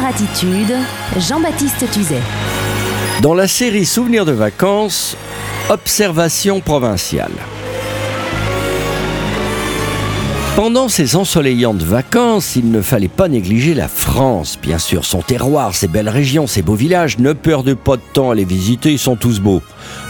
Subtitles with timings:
[0.00, 0.74] Attitude,
[1.18, 2.22] Jean-Baptiste Tuzet.
[3.20, 5.16] Dans la série Souvenirs de vacances,
[5.68, 7.32] Observation provinciale.
[10.56, 15.74] Pendant ces ensoleillantes vacances, il ne fallait pas négliger la France, bien sûr, son terroir,
[15.74, 17.18] ses belles régions, ses beaux villages.
[17.18, 19.62] Ne perdez pas de temps à les visiter, ils sont tous beaux.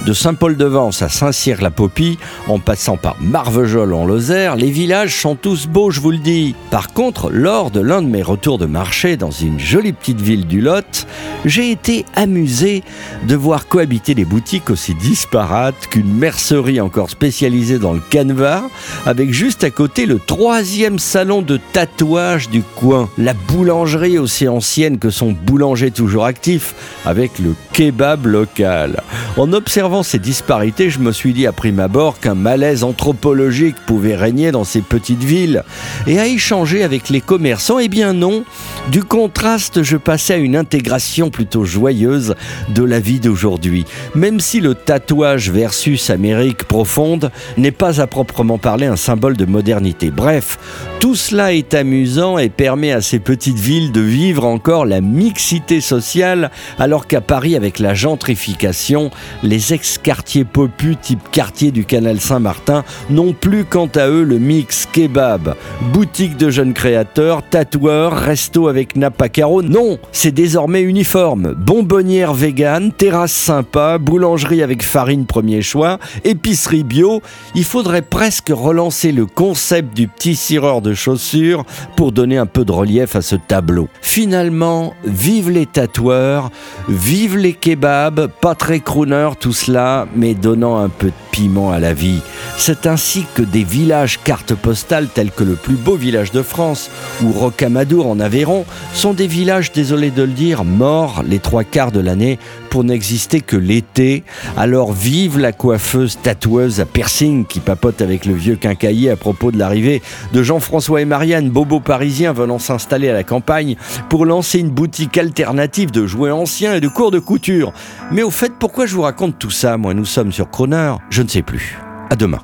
[0.07, 2.19] De Saint-Paul-de-Vence à Saint-Cyr-la-Popie,
[2.49, 6.57] en passant par Marvejols en Lozère, les villages sont tous beaux, je vous le dis.
[6.73, 10.49] Par contre, lors de l'un de mes retours de marché dans une jolie petite ville
[10.49, 11.07] du Lot,
[11.45, 12.83] j'ai été amusé
[13.29, 18.65] de voir cohabiter des boutiques aussi disparates qu'une mercerie encore spécialisée dans le canevas,
[19.07, 24.99] avec juste à côté le troisième salon de tatouage du coin, la boulangerie aussi ancienne
[24.99, 26.75] que son boulanger toujours actif,
[27.05, 29.01] avec le kebab local.
[29.37, 34.17] En observant ces disparités, je me suis dit à prime abord qu'un malaise anthropologique pouvait
[34.17, 35.65] régner dans ces petites villes.
[36.07, 38.45] Et à échanger avec les commerçants, eh bien non,
[38.91, 42.35] du contraste, je passais à une intégration plutôt joyeuse
[42.71, 43.85] de la vie d'aujourd'hui.
[44.15, 49.45] Même si le tatouage versus Amérique profonde n'est pas à proprement parler un symbole de
[49.45, 50.11] modernité.
[50.11, 50.59] Bref,
[51.01, 55.83] tout cela est amusant et permet à ces petites villes de vivre encore la mixité
[55.83, 59.11] sociale, alors qu'à Paris, avec la gentrification,
[59.43, 64.87] les ex-quartiers popus type quartier du canal Saint-Martin n'ont plus quant à eux le mix
[64.87, 65.57] kebab,
[65.93, 69.63] boutique de jeunes créateurs, tatoueurs, resto avec nappe carreaux.
[69.63, 71.55] Non, c'est désormais uniforme.
[71.57, 77.21] Bonbonnière vegan, terrasse sympa, boulangerie avec farine premier choix, épicerie bio.
[77.57, 81.65] Il faudrait presque relancer le concept du petit cireur de chaussures
[81.97, 83.89] pour donner un peu de relief à ce tableau.
[84.01, 86.53] Finalement, vive les tatoueurs,
[86.89, 89.72] vive les kebabs, pas très crooner tout cela,
[90.15, 92.21] mais donnant un peu de piment à la vie.
[92.57, 96.91] C'est ainsi que des villages cartes postales tels que le plus beau village de France
[97.25, 101.91] ou Rocamadour en Aveyron sont des villages, désolé de le dire, morts les trois quarts
[101.91, 102.39] de l'année
[102.71, 104.25] pour n'exister que l'été.
[104.57, 109.51] Alors vive la coiffeuse tatoueuse à piercing qui papote avec le vieux quincaillier à propos
[109.51, 113.77] de l'arrivée de Jean-François et Marianne, bobo parisiens venant s'installer à la campagne
[114.09, 117.73] pour lancer une boutique alternative de jouets anciens et de cours de couture.
[118.11, 121.29] Mais au fait, pourquoi je vous raconte tout ça Moi, nous sommes sur Croner, ne
[121.29, 121.79] sais plus.
[122.11, 122.41] À demain.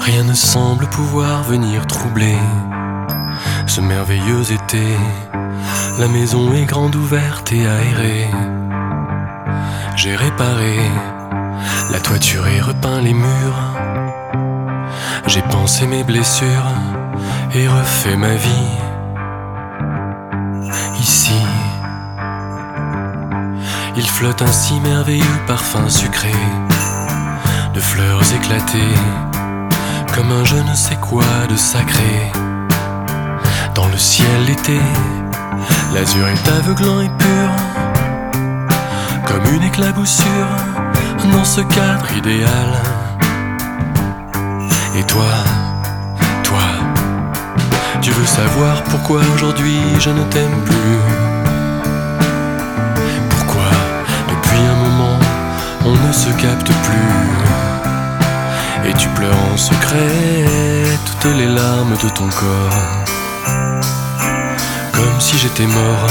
[0.00, 2.36] Rien ne semble pouvoir venir troubler
[3.66, 4.84] ce merveilleux été.
[5.98, 8.28] La maison est grande ouverte et aérée.
[9.96, 10.76] J'ai réparé
[11.90, 13.60] la toiture et repeint les murs.
[15.26, 16.72] J'ai pensé mes blessures
[17.54, 18.70] et refait ma vie.
[21.00, 21.40] Ici,
[23.96, 26.32] il flotte un si merveilleux parfum sucré
[27.78, 28.98] de fleurs éclatées
[30.12, 32.32] comme un je ne sais quoi de sacré.
[33.76, 34.80] Dans le ciel d'été,
[35.94, 37.50] l'azur est aveuglant et pur,
[39.28, 40.52] comme une éclaboussure
[41.32, 42.70] dans ce cadre idéal.
[44.96, 45.32] Et toi,
[46.42, 46.66] toi,
[48.00, 50.98] tu veux savoir pourquoi aujourd'hui je ne t'aime plus
[53.30, 53.70] Pourquoi
[54.30, 55.18] depuis un moment
[55.84, 57.37] on ne se capte plus
[58.86, 60.14] Et tu pleures en secret
[61.06, 63.04] toutes les larmes de ton corps.
[64.92, 66.06] Comme si j'étais mort.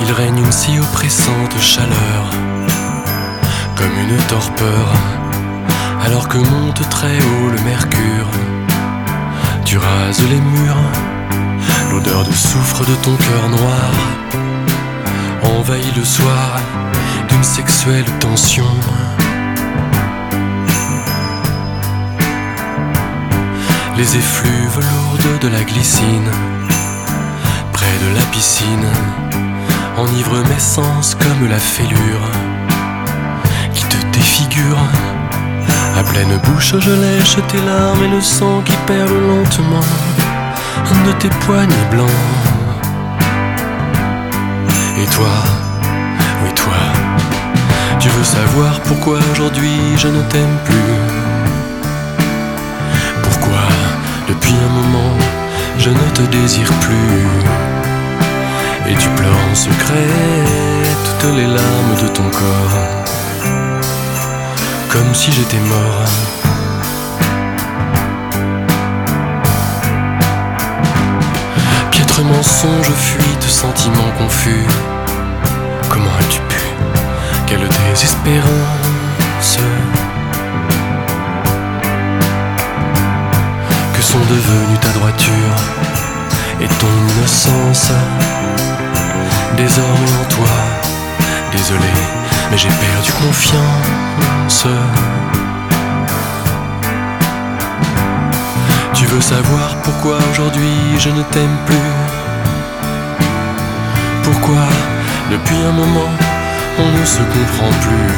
[0.00, 2.30] Il règne une si oppressante chaleur
[3.74, 4.92] Comme une torpeur.
[6.04, 8.30] Alors que monte très haut le mercure.
[9.64, 10.76] Tu rases les murs,
[11.90, 14.45] l'odeur de soufre de ton cœur noir
[15.66, 16.60] envahit le soir
[17.28, 18.66] d'une sexuelle tension.
[23.96, 26.30] Les effluves lourdes de la glycine,
[27.72, 28.88] près de la piscine,
[29.96, 32.30] enivrent mes sens comme la fêlure
[33.74, 34.78] qui te défigure.
[35.98, 39.86] À pleine bouche, je lèche tes larmes et le sang qui perle lentement
[41.06, 42.55] de tes poignets blancs.
[45.06, 45.28] Et toi,
[46.42, 46.74] oui toi,
[48.00, 50.96] tu veux savoir pourquoi aujourd'hui je ne t'aime plus?
[53.22, 53.62] Pourquoi
[54.28, 55.14] depuis un moment
[55.78, 57.28] je ne te désire plus?
[58.90, 60.08] Et tu pleures en secret
[61.04, 62.78] toutes les larmes de ton corps.
[64.90, 66.04] Comme si j'étais mort.
[72.24, 74.66] Mensonge, fuite, sentiment confus.
[77.96, 79.58] Désespérance
[83.94, 85.56] Que sont devenus ta droiture
[86.60, 87.92] et ton innocence.
[89.56, 90.56] Désormais en toi,
[91.52, 91.88] désolé,
[92.50, 94.66] mais j'ai perdu confiance.
[98.92, 101.92] Tu veux savoir pourquoi aujourd'hui je ne t'aime plus?
[104.22, 104.66] Pourquoi
[105.30, 106.10] depuis un moment
[106.78, 108.14] on ne se comprend plus.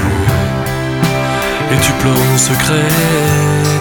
[1.72, 2.88] Et tu pleures en secret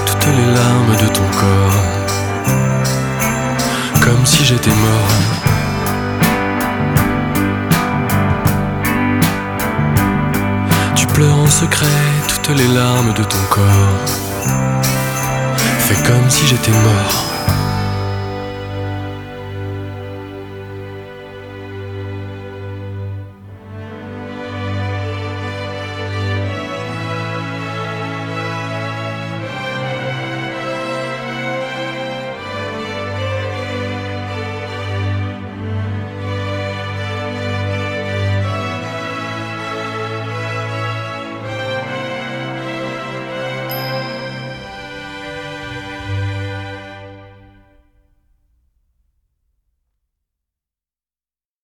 [0.06, 1.84] toutes les larmes de ton corps.
[4.02, 5.14] Comme si j'étais mort.
[10.96, 11.86] Tu pleures en secret
[12.28, 14.06] toutes les larmes de ton corps.
[15.80, 17.37] Fais comme si j'étais mort.